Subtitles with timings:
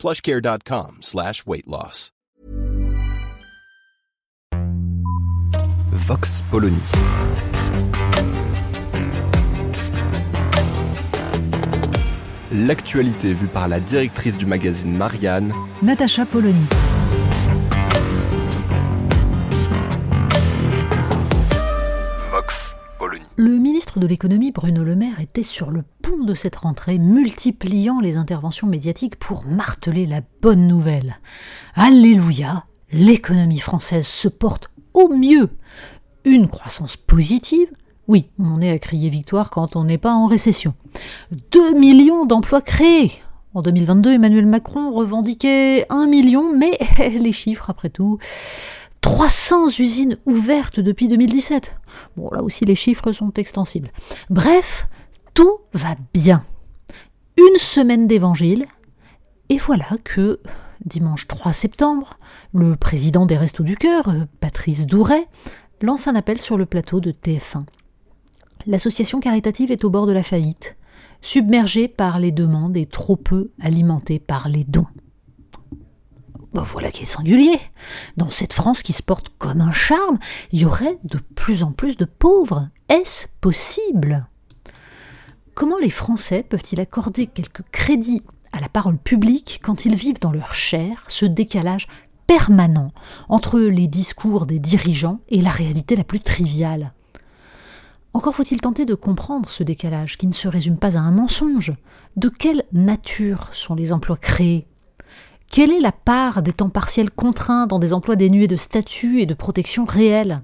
[0.00, 2.10] plushcare.com slash weight loss.
[5.92, 6.78] Vox Polony.
[12.52, 16.66] L'actualité vue par la directrice du magazine Marianne, Natacha Polony.
[23.36, 27.98] Le ministre de l'économie Bruno Le Maire était sur le pont de cette rentrée, multipliant
[27.98, 31.18] les interventions médiatiques pour marteler la bonne nouvelle.
[31.74, 35.48] Alléluia, l'économie française se porte au mieux.
[36.24, 37.68] Une croissance positive,
[38.06, 40.74] oui, on est à crier victoire quand on n'est pas en récession.
[41.52, 43.12] 2 millions d'emplois créés.
[43.54, 46.78] En 2022, Emmanuel Macron revendiquait 1 million, mais
[47.18, 48.18] les chiffres, après tout,
[49.10, 51.76] 300 usines ouvertes depuis 2017.
[52.16, 53.90] Bon, là aussi, les chiffres sont extensibles.
[54.30, 54.86] Bref,
[55.34, 56.44] tout va bien.
[57.36, 58.66] Une semaine d'évangile,
[59.48, 60.38] et voilà que,
[60.84, 62.20] dimanche 3 septembre,
[62.54, 65.26] le président des Restos du Cœur, Patrice Douret,
[65.82, 67.62] lance un appel sur le plateau de TF1.
[68.66, 70.76] L'association caritative est au bord de la faillite,
[71.20, 74.86] submergée par les demandes et trop peu alimentée par les dons.
[76.52, 77.58] Voilà qui est singulier.
[78.16, 80.18] Dans cette France qui se porte comme un charme,
[80.52, 82.68] il y aurait de plus en plus de pauvres.
[82.88, 84.26] Est-ce possible?
[85.54, 90.32] Comment les Français peuvent-ils accorder quelques crédits à la parole publique quand ils vivent dans
[90.32, 91.86] leur chair ce décalage
[92.26, 92.92] permanent
[93.28, 96.92] entre les discours des dirigeants et la réalité la plus triviale?
[98.12, 101.72] Encore faut-il tenter de comprendre ce décalage qui ne se résume pas à un mensonge.
[102.16, 104.66] De quelle nature sont les emplois créés?
[105.50, 109.26] Quelle est la part des temps partiels contraints dans des emplois dénués de statut et
[109.26, 110.42] de protection réelle?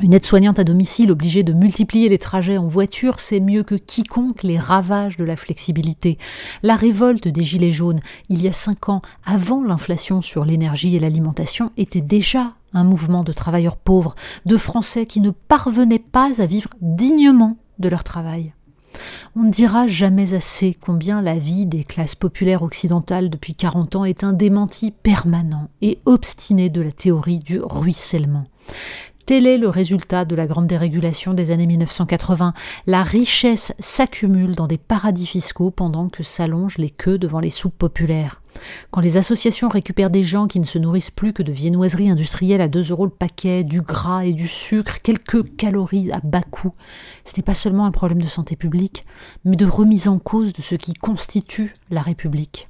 [0.00, 4.42] Une aide-soignante à domicile obligée de multiplier les trajets en voiture sait mieux que quiconque
[4.42, 6.16] les ravages de la flexibilité.
[6.62, 8.00] La révolte des Gilets jaunes,
[8.30, 13.22] il y a cinq ans, avant l'inflation sur l'énergie et l'alimentation, était déjà un mouvement
[13.22, 14.14] de travailleurs pauvres,
[14.46, 18.54] de Français qui ne parvenaient pas à vivre dignement de leur travail.
[19.34, 24.04] On ne dira jamais assez combien la vie des classes populaires occidentales depuis 40 ans
[24.04, 28.44] est un démenti permanent et obstiné de la théorie du ruissellement.
[29.26, 32.54] Tel est le résultat de la grande dérégulation des années 1980.
[32.86, 37.76] La richesse s'accumule dans des paradis fiscaux pendant que s'allongent les queues devant les soupes
[37.76, 38.40] populaires.
[38.92, 42.60] Quand les associations récupèrent des gens qui ne se nourrissent plus que de viennoiseries industrielles
[42.60, 46.72] à 2 euros le paquet, du gras et du sucre, quelques calories à bas coût,
[47.24, 49.04] ce n'est pas seulement un problème de santé publique,
[49.44, 52.68] mais de remise en cause de ce qui constitue la République.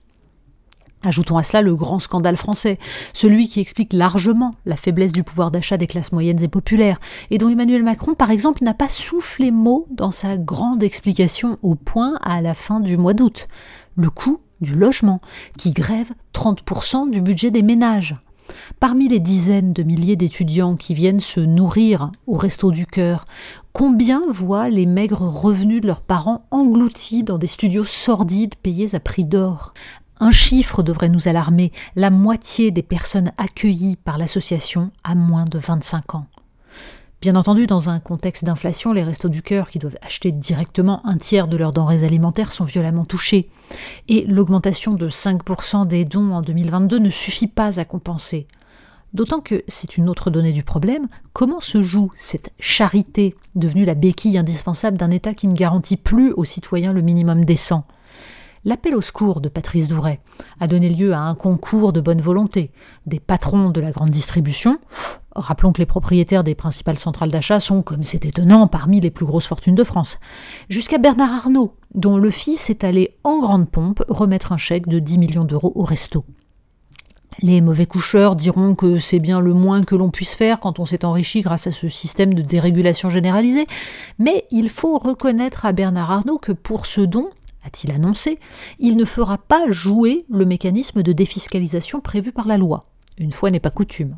[1.07, 2.81] Ajoutons à cela le grand scandale français,
[3.13, 6.99] celui qui explique largement la faiblesse du pouvoir d'achat des classes moyennes et populaires,
[7.31, 11.77] et dont Emmanuel Macron, par exemple, n'a pas soufflé mot dans sa grande explication au
[11.77, 13.47] point à la fin du mois d'août.
[13.95, 15.21] Le coût du logement,
[15.57, 18.17] qui grève 30% du budget des ménages.
[18.81, 23.27] Parmi les dizaines de milliers d'étudiants qui viennent se nourrir au resto du cœur,
[23.73, 28.99] combien voient les maigres revenus de leurs parents engloutis dans des studios sordides payés à
[28.99, 29.73] prix d'or?
[30.21, 35.59] Un chiffre devrait nous alarmer, la moitié des personnes accueillies par l'association a moins de
[35.59, 36.27] 25 ans.
[37.21, 41.17] Bien entendu, dans un contexte d'inflation, les restos du cœur, qui doivent acheter directement un
[41.17, 43.49] tiers de leurs denrées alimentaires, sont violemment touchés.
[44.09, 48.47] Et l'augmentation de 5% des dons en 2022 ne suffit pas à compenser.
[49.15, 53.95] D'autant que c'est une autre donnée du problème, comment se joue cette charité devenue la
[53.95, 57.87] béquille indispensable d'un État qui ne garantit plus aux citoyens le minimum décent?
[58.67, 60.19] L'appel au secours de Patrice Douret
[60.59, 62.73] a donné lieu à un concours de bonne volonté.
[63.07, 64.81] Des patrons de la grande distribution,
[65.37, 69.25] rappelons que les propriétaires des principales centrales d'achat sont, comme c'est étonnant, parmi les plus
[69.25, 70.19] grosses fortunes de France,
[70.69, 74.99] jusqu'à Bernard Arnault, dont le fils est allé en grande pompe remettre un chèque de
[74.99, 76.25] 10 millions d'euros au resto.
[77.43, 80.87] Les mauvais coucheurs diront que c'est bien le moins que l'on puisse faire quand on
[80.87, 83.69] s'est enrichi grâce à ce système de dérégulation généralisée,
[84.19, 87.29] mais il faut reconnaître à Bernard Arnault que pour ce don,
[87.67, 88.39] a-t-il annoncé,
[88.79, 92.87] il ne fera pas jouer le mécanisme de défiscalisation prévu par la loi.
[93.19, 94.17] Une fois n'est pas coutume.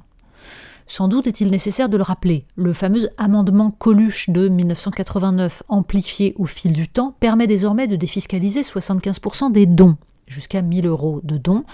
[0.87, 6.47] Sans doute est-il nécessaire de le rappeler, le fameux amendement Coluche de 1989, amplifié au
[6.47, 9.97] fil du temps, permet désormais de défiscaliser 75% des dons.
[10.27, 11.65] jusqu'à 1000 euros de dons,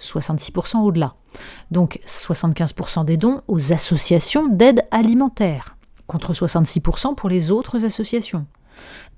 [0.00, 1.14] 66% au-delà.
[1.72, 5.76] Donc 75% des dons aux associations d'aide alimentaire,
[6.06, 8.46] contre 66% pour les autres associations.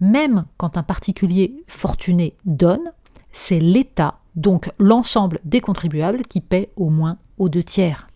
[0.00, 2.92] Même quand un particulier fortuné donne,
[3.32, 8.06] c'est l'État, donc l'ensemble des contribuables, qui paie au moins aux deux tiers.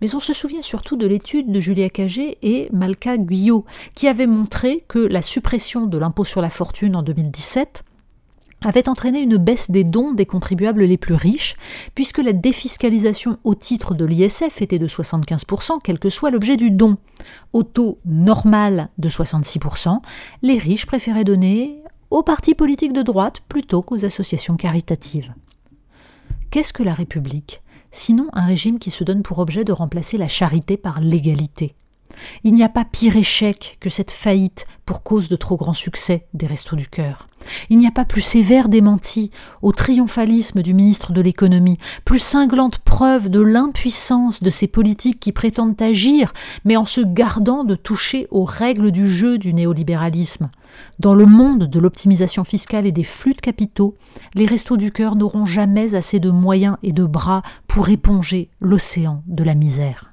[0.00, 3.64] Mais on se souvient surtout de l'étude de Julia Cagé et Malka Guyot,
[3.94, 7.84] qui avait montré que la suppression de l'impôt sur la fortune en 2017
[8.60, 11.56] avait entraîné une baisse des dons des contribuables les plus riches,
[11.94, 16.70] puisque la défiscalisation au titre de l'ISF était de 75%, quel que soit l'objet du
[16.70, 16.96] don.
[17.52, 20.00] Au taux normal de 66%,
[20.42, 25.34] les riches préféraient donner aux partis politiques de droite plutôt qu'aux associations caritatives.
[26.50, 27.62] Qu'est-ce que la République?
[27.90, 31.74] Sinon un régime qui se donne pour objet de remplacer la charité par l'égalité.
[32.44, 36.26] Il n'y a pas pire échec que cette faillite pour cause de trop grand succès
[36.34, 37.28] des Restos du Cœur.
[37.70, 39.30] Il n'y a pas plus sévère démenti
[39.62, 45.32] au triomphalisme du ministre de l'économie, plus cinglante preuve de l'impuissance de ces politiques qui
[45.32, 46.32] prétendent agir,
[46.64, 50.50] mais en se gardant de toucher aux règles du jeu du néolibéralisme.
[50.98, 53.94] Dans le monde de l'optimisation fiscale et des flux de capitaux,
[54.34, 59.22] les Restos du Cœur n'auront jamais assez de moyens et de bras pour éponger l'océan
[59.26, 60.12] de la misère.